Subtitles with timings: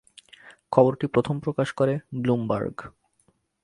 [0.71, 2.77] খবরটি প্রথম প্রকাশ করে ব্লুমবার্গ।